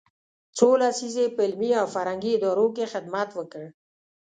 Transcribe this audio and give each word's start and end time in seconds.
څو 0.57 0.67
لسیزې 0.81 1.25
یې 1.27 1.33
په 1.35 1.41
علمي 1.45 1.71
او 1.81 1.85
فرهنګي 1.95 2.31
ادارو 2.35 2.67
کې 2.75 2.91
خدمت 2.93 3.29
وکړ. 3.33 3.63